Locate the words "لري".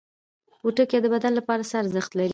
2.19-2.29